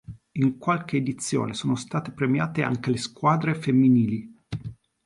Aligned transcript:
In 0.31 0.57
qualche 0.57 0.97
edizione 0.97 1.53
sono 1.53 1.75
state 1.75 2.09
premiate 2.11 2.63
anche 2.63 2.89
le 2.89 2.97
squadre 2.97 3.53
femminili. 3.53 4.35